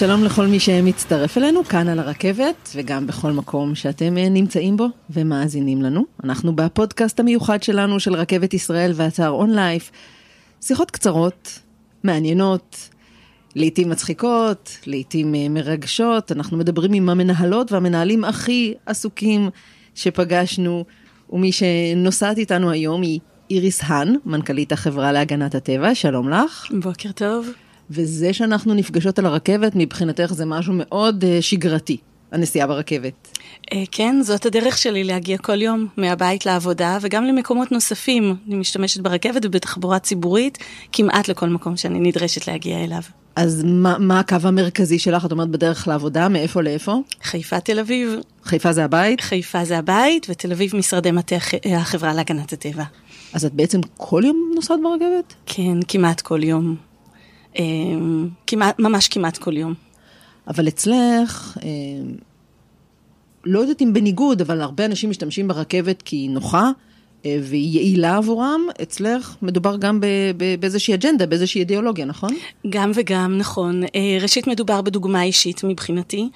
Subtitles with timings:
[0.00, 4.86] שלום לכל מי שמצטרף אלינו כאן על הרכבת וגם בכל מקום שאתם אה, נמצאים בו
[5.10, 6.04] ומאזינים לנו.
[6.24, 9.90] אנחנו בפודקאסט המיוחד שלנו של רכבת ישראל ואתר אונלייף.
[10.60, 11.58] שיחות קצרות,
[12.04, 12.88] מעניינות,
[13.54, 16.32] לעתים מצחיקות, לעתים אה, מרגשות.
[16.32, 19.50] אנחנו מדברים עם המנהלות והמנהלים הכי עסוקים
[19.94, 20.84] שפגשנו,
[21.30, 23.20] ומי שנוסעת איתנו היום היא
[23.50, 26.66] איריס האן, מנכ"לית החברה להגנת הטבע, שלום לך.
[26.82, 27.50] בוקר טוב.
[27.90, 31.96] וזה שאנחנו נפגשות על הרכבת, מבחינתך זה משהו מאוד uh, שגרתי,
[32.32, 33.38] הנסיעה ברכבת.
[33.70, 38.36] Uh, כן, זאת הדרך שלי להגיע כל יום מהבית לעבודה וגם למקומות נוספים.
[38.48, 40.58] אני משתמשת ברכבת ובתחבורה ציבורית
[40.92, 43.02] כמעט לכל מקום שאני נדרשת להגיע אליו.
[43.36, 45.24] אז מה, מה הקו המרכזי שלך?
[45.24, 46.96] את אומרת בדרך לעבודה, מאיפה לאיפה?
[47.22, 48.14] חיפה, תל אביב.
[48.44, 49.20] חיפה זה הבית?
[49.20, 52.84] חיפה זה הבית, ותל אביב משרדי מטה החברה להגנת הטבע.
[53.32, 55.34] אז את בעצם כל יום נוסעת ברכבת?
[55.46, 56.89] כן, כמעט כל יום.
[57.58, 59.74] אמ, כמעט, ממש כמעט כל יום.
[60.48, 62.14] אבל אצלך, אמ,
[63.44, 66.70] לא יודעת אם בניגוד, אבל הרבה אנשים משתמשים ברכבת כי היא נוחה.
[67.26, 70.00] אה, והיא יעילה עבורם, אצלך מדובר גם
[70.60, 72.36] באיזושהי אג'נדה, באיזושהי אידיאולוגיה, נכון?
[72.70, 73.82] גם וגם, נכון.
[73.82, 76.28] אה, ראשית מדובר בדוגמה אישית מבחינתי.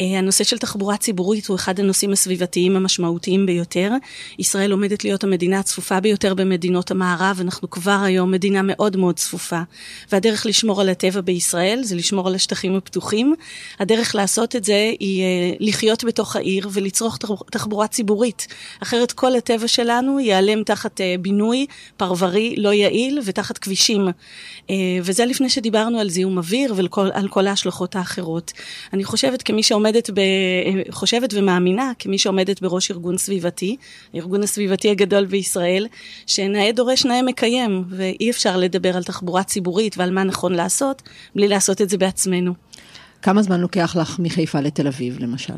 [0.00, 3.92] אה, הנושא של תחבורה ציבורית הוא אחד הנושאים הסביבתיים המשמעותיים ביותר.
[4.38, 9.60] ישראל עומדת להיות המדינה הצפופה ביותר במדינות המערב, אנחנו כבר היום מדינה מאוד מאוד צפופה.
[10.12, 13.34] והדרך לשמור על הטבע בישראל זה לשמור על השטחים הפתוחים.
[13.80, 15.24] הדרך לעשות את זה היא
[15.60, 17.18] לחיות בתוך העיר ולצרוך
[17.50, 18.46] תחבורה ציבורית.
[18.82, 21.66] אחרת כל הטבע שלנו ייעלם תחת uh, בינוי
[21.96, 24.08] פרברי לא יעיל ותחת כבישים.
[24.08, 24.70] Uh,
[25.02, 28.52] וזה לפני שדיברנו על זיהום אוויר ועל כל ההשלכות האחרות.
[28.92, 33.76] אני חושבת כמי שעומדת, ב, uh, חושבת ומאמינה כמי שעומדת בראש ארגון סביבתי,
[34.14, 35.86] הארגון הסביבתי הגדול בישראל,
[36.26, 41.02] שנאה דורש נאה מקיים, ואי אפשר לדבר על תחבורה ציבורית ועל מה נכון לעשות,
[41.34, 42.54] בלי לעשות את זה בעצמנו.
[43.22, 45.54] כמה זמן לוקח לך מחיפה לתל אביב, למשל?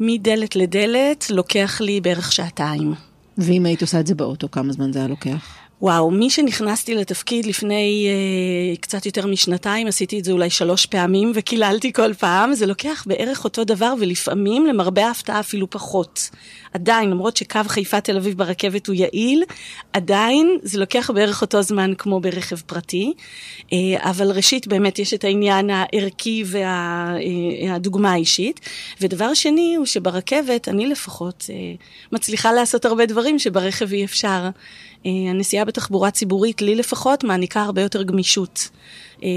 [0.00, 2.94] מדלת לדלת לוקח לי בערך שעתיים.
[3.40, 5.69] ואם היית עושה את זה באוטו, כמה זמן זה היה לוקח?
[5.82, 11.32] וואו, מי שנכנסתי לתפקיד לפני אה, קצת יותר משנתיים, עשיתי את זה אולי שלוש פעמים
[11.34, 16.30] וקיללתי כל פעם, זה לוקח בערך אותו דבר ולפעמים, למרבה ההפתעה, אפילו פחות.
[16.72, 19.44] עדיין, למרות שקו חיפה תל אביב ברכבת הוא יעיל,
[19.92, 23.12] עדיין זה לוקח בערך אותו זמן כמו ברכב פרטי.
[23.72, 28.60] אה, אבל ראשית, באמת יש את העניין הערכי והדוגמה וה, אה, האישית.
[29.00, 31.54] ודבר שני הוא שברכבת, אני לפחות, אה,
[32.12, 34.48] מצליחה לעשות הרבה דברים שברכב אי אפשר.
[35.06, 38.68] אה, הנסיעה בתחבורה ציבורית, לי לפחות, מעניקה הרבה יותר גמישות.
[39.22, 39.28] אה,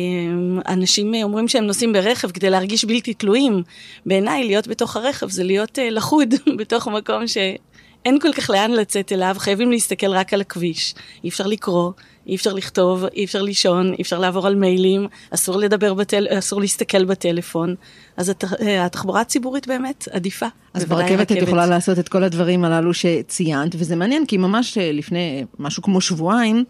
[0.67, 3.63] אנשים אומרים שהם נוסעים ברכב כדי להרגיש בלתי תלויים.
[4.05, 9.11] בעיניי, להיות בתוך הרכב זה להיות אה, לחוד בתוך מקום שאין כל כך לאן לצאת
[9.11, 10.95] אליו, חייבים להסתכל רק על הכביש.
[11.23, 11.91] אי אפשר לקרוא,
[12.27, 16.27] אי אפשר לכתוב, אי אפשר לישון, אי אפשר לעבור על מיילים, אסור לדבר בטל...
[16.29, 17.75] אסור להסתכל בטלפון.
[18.17, 18.43] אז הת...
[18.79, 20.45] התחבורה הציבורית באמת עדיפה.
[20.73, 24.91] אז ברכבת את יכולה לעשות את כל הדברים הללו שציינת, וזה מעניין, כי ממש אה,
[24.91, 26.63] לפני משהו כמו שבועיים,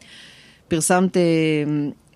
[0.67, 1.21] פרסמת אה,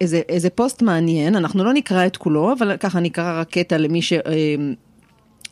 [0.02, 4.02] איזה, איזה פוסט מעניין, אנחנו לא נקרא את כולו, אבל ככה נקרא רק קטע למי
[4.02, 4.14] ש...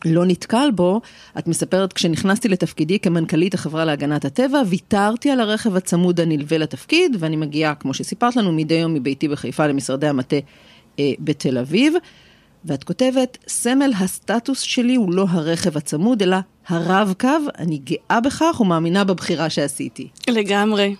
[0.04, 1.00] לא נתקל בו,
[1.38, 7.36] את מספרת, כשנכנסתי לתפקידי כמנכ"לית החברה להגנת הטבע, ויתרתי על הרכב הצמוד הנלווה לתפקיד, ואני
[7.36, 10.36] מגיעה, כמו שסיפרת לנו, מדי יום מביתי בחיפה למשרדי המטה
[10.98, 11.94] אה, בתל אביב.
[12.64, 16.36] ואת כותבת, סמל הסטטוס שלי הוא לא הרכב הצמוד, אלא
[16.68, 17.28] הרב-קו,
[17.58, 20.08] אני גאה בכך ומאמינה בבחירה שעשיתי.
[20.28, 20.94] לגמרי.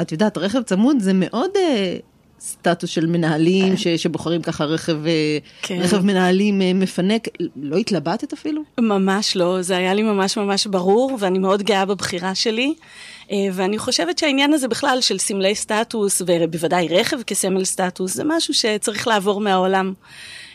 [0.00, 1.96] את יודעת, רכב צמוד זה מאוד אה,
[2.40, 5.78] סטטוס של מנהלים ש, שבוחרים ככה רכב, אה, כן.
[5.80, 7.28] רכב מנהלים אה, מפנק.
[7.56, 8.62] לא התלבטת אפילו?
[8.80, 12.74] ממש לא, זה היה לי ממש ממש ברור, ואני מאוד גאה בבחירה שלי.
[13.32, 18.54] אה, ואני חושבת שהעניין הזה בכלל של סמלי סטטוס, ובוודאי רכב כסמל סטטוס, זה משהו
[18.54, 19.92] שצריך לעבור מהעולם.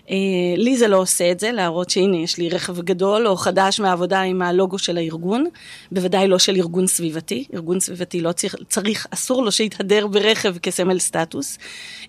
[0.10, 0.16] אה,
[0.58, 4.22] לי זה לא עושה את זה, להראות שהנה יש לי רכב גדול או חדש מהעבודה
[4.22, 5.46] עם הלוגו של הארגון,
[5.92, 11.00] בוודאי לא של ארגון סביבתי, ארגון סביבתי לא צריך, צריך אסור לו שיתהדר ברכב כסמל
[11.00, 11.58] סטטוס.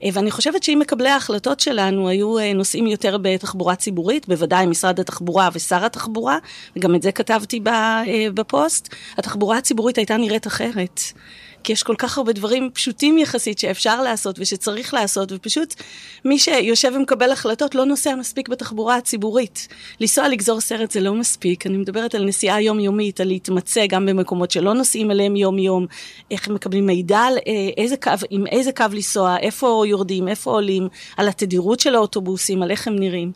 [0.03, 5.01] אה, ואני חושבת שאם מקבלי ההחלטות שלנו היו אה, נוסעים יותר בתחבורה ציבורית, בוודאי משרד
[5.01, 6.39] התחבורה ושר התחבורה,
[6.77, 7.61] וגם את זה כתבתי
[8.35, 11.01] בפוסט, התחבורה הציבורית הייתה נראית אחרת.
[11.65, 15.75] כי יש כל כך הרבה דברים פשוטים יחסית שאפשר לעשות ושצריך לעשות, ופשוט
[16.25, 19.69] מי שיושב ומקבל החלטות לא נוסע מספיק בתחבורה הציבורית.
[20.01, 24.51] לנסוע לגזור סרט זה לא מספיק, אני מדברת על נסיעה יומיומית, על להתמצא גם במקומות
[24.51, 25.87] שלא נוסעים אליהם יום-יום,
[26.31, 30.89] איך מקבלים מידע על אה, איזה קו, עם איזה קו לנסוע, איפה יורדים, איפה עולים,
[31.17, 33.33] על התדירות של האוטובוסים, על איך הם נראים.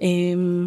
[0.00, 0.66] אמ,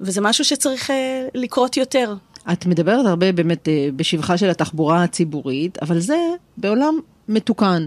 [0.00, 2.14] וזה משהו שצריך אה, לקרות יותר.
[2.52, 6.18] את מדברת הרבה באמת אה, בשבחה של התחבורה הציבורית, אבל זה
[6.56, 6.94] בעולם
[7.28, 7.86] מתוקן.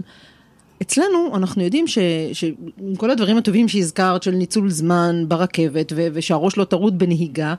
[0.82, 6.64] אצלנו אנחנו יודעים שעם כל הדברים הטובים שהזכרת, של ניצול זמן ברכבת ו- ושהראש לא
[6.64, 7.54] טרוד בנהיגה,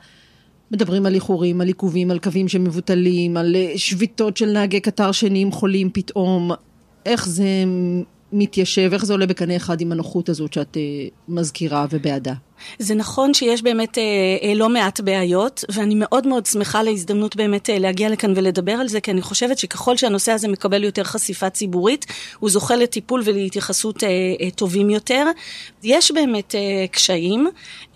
[0.71, 5.51] מדברים על איחורים, על עיכובים, על קווים שמבוטלים, על אה, שביתות של נהגי קטר שנהיים
[5.51, 6.51] חולים פתאום.
[7.05, 7.45] איך זה
[8.31, 12.33] מתיישב, איך זה עולה בקנה אחד עם הנוחות הזאת שאת uh, מזכירה ובעדה?
[12.79, 14.03] זה נכון שיש באמת אה,
[14.43, 18.87] אה, לא מעט בעיות, ואני מאוד מאוד שמחה להזדמנות באמת אה, להגיע לכאן ולדבר על
[18.87, 22.05] זה, כי אני חושבת שככל שהנושא הזה מקבל יותר חשיפה ציבורית,
[22.39, 24.09] הוא זוכה לטיפול ולהתייחסות אה,
[24.41, 25.25] אה, טובים יותר.
[25.83, 27.47] יש באמת אה, קשיים,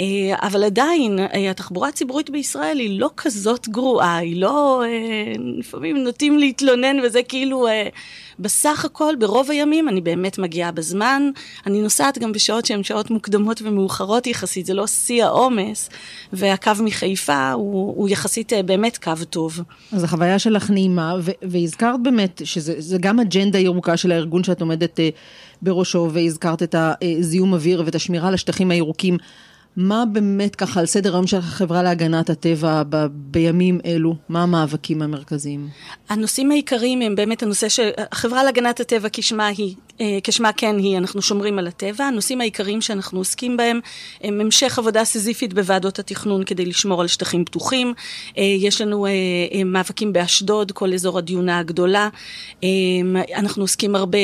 [0.01, 0.05] אה,
[0.41, 4.83] אבל עדיין אה, התחבורה הציבורית בישראל היא לא כזאת גרועה, היא לא...
[4.85, 7.67] אה, לפעמים נוטים להתלונן וזה כאילו...
[7.67, 7.87] אה,
[8.39, 11.29] בסך הכל, ברוב הימים אני באמת מגיעה בזמן,
[11.65, 15.89] אני נוסעת גם בשעות שהן שעות מוקדמות ומאוחרות יחסית, זה לא שיא העומס,
[16.33, 19.59] והקו מחיפה הוא, הוא יחסית אה, באמת קו טוב.
[19.91, 25.09] אז החוויה שלך נעימה, והזכרת באמת שזה גם אג'נדה ירוקה של הארגון שאת עומדת אה,
[25.61, 29.17] בראשו, והזכרת את הזיהום אוויר ואת השמירה על השטחים הירוקים.
[29.75, 34.15] מה באמת ככה על סדר היום של החברה להגנת הטבע ב- בימים אלו?
[34.29, 35.67] מה המאבקים המרכזיים?
[36.09, 39.88] הנושאים העיקריים הם באמת הנושא של החברה להגנת הטבע כשמה היא, אה,
[40.23, 42.05] כשמה כן היא, אנחנו שומרים על הטבע.
[42.05, 43.79] הנושאים העיקריים שאנחנו עוסקים בהם
[44.21, 47.93] הם המשך עבודה סיזיפית בוועדות התכנון כדי לשמור על שטחים פתוחים.
[48.37, 49.11] אה, יש לנו אה,
[49.65, 52.09] מאבקים באשדוד, כל אזור הדיונה הגדולה.
[53.35, 54.17] אנחנו עוסקים הרבה,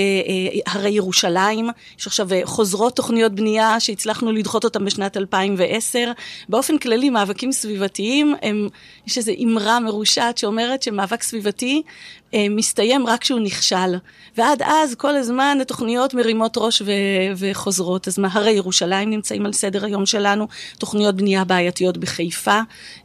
[0.65, 1.69] הרי ירושלים,
[1.99, 5.35] יש עכשיו חוזרות תוכניות בנייה שהצלחנו לדחות אותן בשנת 2000.
[5.35, 6.11] 2010.
[6.49, 8.67] באופן כללי, מאבקים סביבתיים, הם,
[9.07, 13.95] יש איזו אמרה מרושעת שאומרת שמאבק סביבתי אה, מסתיים רק כשהוא נכשל.
[14.37, 16.91] ועד אז, כל הזמן התוכניות מרימות ראש ו-
[17.37, 18.07] וחוזרות.
[18.07, 20.47] אז מהרי ירושלים נמצאים על סדר היום שלנו,
[20.77, 22.61] תוכניות בנייה בעייתיות בחיפה, אה,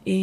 [0.07, 0.13] אה,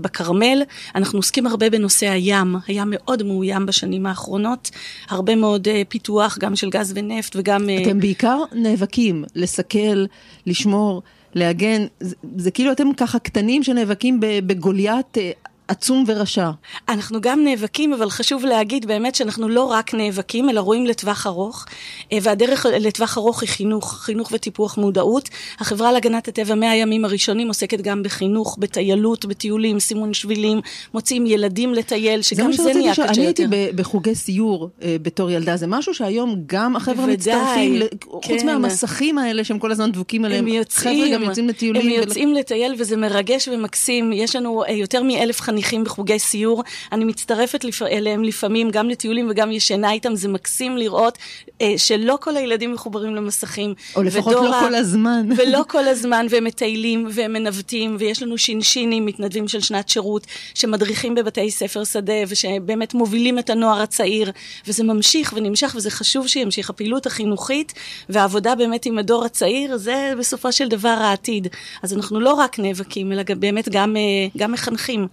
[0.00, 0.62] בכרמל.
[0.94, 4.70] אנחנו עוסקים הרבה בנושא הים, היה מאוד מאוים בשנים האחרונות,
[5.08, 7.70] הרבה מאוד אה, פיתוח, גם של גז ונפט וגם...
[7.70, 10.04] אה, אתם בעיקר נאבקים לסכל,
[10.46, 11.02] לשמור.
[11.34, 15.30] להגן, זה, זה כאילו אתם ככה קטנים שנאבקים בגוליית אה,
[15.72, 16.50] עצום ורשע.
[16.88, 21.66] אנחנו גם נאבקים, אבל חשוב להגיד באמת שאנחנו לא רק נאבקים, אלא רואים לטווח ארוך,
[22.12, 25.28] אה, והדרך לטווח ארוך היא חינוך, חינוך וטיפוח מודעות.
[25.58, 30.60] החברה להגנת הטבע מהימים הראשונים עוסקת גם בחינוך, בטיילות, בטיולים, סימון שבילים,
[30.94, 33.12] מוצאים ילדים לטייל, שגם זה, זה נהיה קשה יותר.
[33.12, 37.86] אני הייתי בחוגי סיור אה, בתור ילדה, זה משהו שהיום גם החבר'ה מצטרפים, כן.
[38.10, 41.82] חוץ מהמסכים האלה שהם כל הזמן דבוקים עליהם, חבר'ה גם יוצאים לטיולים.
[41.82, 42.38] הם יוצאים ול...
[42.38, 46.62] לטייל וזה מרגש ומקסים, יש לנו אה, יותר מאלף חניכים בחוגי סיור,
[46.92, 47.82] אני מצטרפת לפ...
[47.82, 51.18] אליהם לפעמים, גם לטיולים וגם ישנה איתם, זה מקסים לראות
[51.60, 53.74] אה, שלא כל הילדים מחוברים למסכים.
[53.96, 55.28] או לפחות לא כל הזמן.
[55.36, 61.14] ולא כל הזמן, והם מטיילים והם מנווטים, ויש לנו שינשינים, מתנדבים של שנת שירות, שמדריכים
[61.14, 64.32] בבתי ספר שדה, ושבאמת מובילים את הנוער הצעיר,
[64.66, 66.70] וזה ממשיך ונמשך, וזה חשוב שימשיך.
[66.70, 67.72] הפעילות החינוכית
[68.08, 71.48] והעבודה באמת עם הדור הצעיר, זה בסופו של דבר העתיד.
[71.82, 74.02] אז אנחנו לא רק נאבקים, אלא באמת גם, אה,
[74.36, 75.08] גם מחנכים.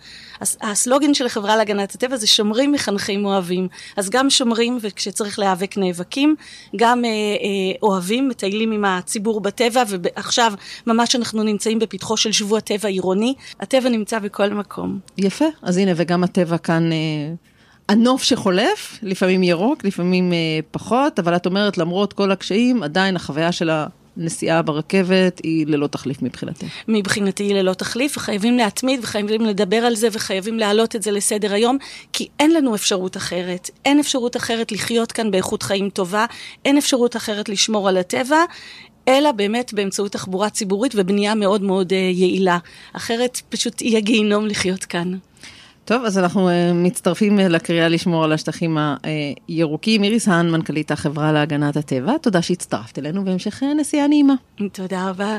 [0.62, 3.68] הסלוגן של החברה להגנת הטבע זה שומרים, מחנכים, אוהבים.
[3.98, 6.36] אז גם שומרים, וכשצריך להיאבק נאבקים,
[6.76, 10.54] גם אה, אה, אוהבים, מטיילים עם הציבור בטבע, ועכשיו
[10.88, 13.34] ממש אנחנו נמצאים בפתחו של שבוע טבע עירוני.
[13.60, 15.00] הטבע נמצא בכל מקום.
[15.18, 16.92] יפה, אז הנה, וגם הטבע כאן...
[16.92, 16.98] אה...
[17.90, 20.38] הנוף שחולף, לפעמים ירוק, לפעמים אה,
[20.72, 23.70] פחות, אבל את אומרת, למרות כל הקשיים, עדיין החוויה של
[24.18, 26.66] נסיעה ברכבת היא ללא תחליף מבחינתי.
[26.88, 31.54] מבחינתי היא ללא תחליף, וחייבים להתמיד, וחייבים לדבר על זה, וחייבים להעלות את זה לסדר
[31.54, 31.78] היום,
[32.14, 33.70] כי אין לנו אפשרות אחרת.
[33.86, 36.26] אין אפשרות אחרת לחיות כאן באיכות חיים טובה,
[36.66, 38.44] אין אפשרות אחרת לשמור על הטבע.
[39.08, 42.58] אלא באמת באמצעות תחבורה ציבורית ובנייה מאוד מאוד uh, יעילה.
[42.94, 45.14] אחרת פשוט יהיה גיהינום לחיות כאן.
[45.90, 48.78] טוב, אז אנחנו uh, מצטרפים uh, לקריאה לשמור על השטחים
[49.48, 50.04] הירוקים.
[50.04, 54.34] איריס האן, מנכ"לית החברה להגנת הטבע, תודה שהצטרפת אלינו והמשך uh, נסיעה נעימה.
[54.74, 55.38] תודה רבה.